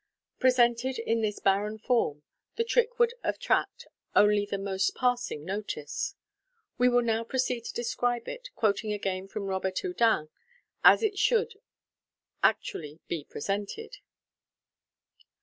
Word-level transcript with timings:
Presented 0.39 0.97
in 0.97 1.21
this 1.21 1.37
barren 1.37 1.77
form, 1.77 2.23
the 2.55 2.63
trick 2.63 2.97
would 2.97 3.13
attract 3.23 3.85
only 4.15 4.47
tha 4.47 4.57
most 4.57 4.95
passing 4.95 5.45
notice. 5.45 6.15
We 6.79 6.89
will 6.89 7.03
now 7.03 7.23
proceed 7.23 7.65
to 7.65 7.73
describe 7.73 8.27
it, 8.27 8.49
quoting 8.55 8.91
again 8.93 9.27
from 9.27 9.45
Robert 9.45 9.77
Houdin, 9.77 10.29
as 10.83 11.03
it 11.03 11.19
should 11.19 11.53
actually 12.41 12.99
be 13.09 13.23
presented. 13.25 13.97